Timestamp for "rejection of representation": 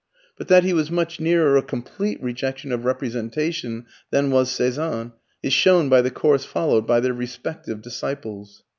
2.23-3.85